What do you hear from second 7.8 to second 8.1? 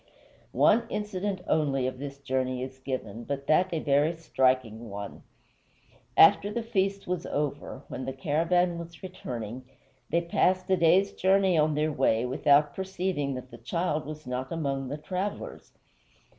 when